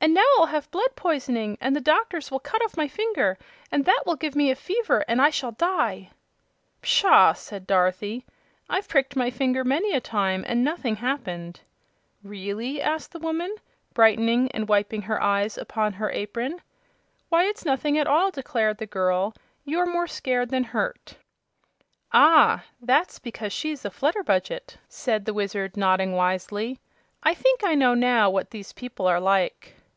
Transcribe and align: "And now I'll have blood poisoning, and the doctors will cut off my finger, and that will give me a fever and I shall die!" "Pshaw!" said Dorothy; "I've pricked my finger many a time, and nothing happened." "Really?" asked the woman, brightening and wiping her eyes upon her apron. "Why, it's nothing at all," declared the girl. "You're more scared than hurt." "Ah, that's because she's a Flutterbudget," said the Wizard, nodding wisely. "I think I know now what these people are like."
"And 0.00 0.14
now 0.14 0.22
I'll 0.38 0.46
have 0.46 0.70
blood 0.70 0.94
poisoning, 0.94 1.58
and 1.60 1.74
the 1.74 1.80
doctors 1.80 2.30
will 2.30 2.38
cut 2.38 2.64
off 2.64 2.76
my 2.76 2.86
finger, 2.86 3.36
and 3.70 3.84
that 3.84 4.04
will 4.06 4.14
give 4.14 4.36
me 4.36 4.48
a 4.50 4.54
fever 4.56 5.04
and 5.08 5.20
I 5.20 5.28
shall 5.28 5.52
die!" 5.52 6.10
"Pshaw!" 6.80 7.32
said 7.34 7.66
Dorothy; 7.66 8.24
"I've 8.70 8.88
pricked 8.88 9.16
my 9.16 9.28
finger 9.28 9.64
many 9.64 9.92
a 9.94 10.00
time, 10.00 10.44
and 10.46 10.64
nothing 10.64 10.96
happened." 10.96 11.60
"Really?" 12.22 12.80
asked 12.80 13.10
the 13.12 13.18
woman, 13.18 13.54
brightening 13.92 14.50
and 14.52 14.68
wiping 14.68 15.02
her 15.02 15.20
eyes 15.20 15.58
upon 15.58 15.94
her 15.94 16.10
apron. 16.12 16.62
"Why, 17.28 17.44
it's 17.44 17.66
nothing 17.66 17.98
at 17.98 18.06
all," 18.06 18.30
declared 18.30 18.78
the 18.78 18.86
girl. 18.86 19.34
"You're 19.64 19.84
more 19.84 20.06
scared 20.06 20.48
than 20.50 20.64
hurt." 20.64 21.16
"Ah, 22.12 22.64
that's 22.80 23.18
because 23.18 23.52
she's 23.52 23.84
a 23.84 23.90
Flutterbudget," 23.90 24.78
said 24.88 25.24
the 25.24 25.34
Wizard, 25.34 25.76
nodding 25.76 26.12
wisely. 26.12 26.78
"I 27.22 27.34
think 27.34 27.62
I 27.64 27.74
know 27.74 27.92
now 27.94 28.30
what 28.30 28.52
these 28.52 28.72
people 28.72 29.06
are 29.08 29.20
like." 29.20 29.74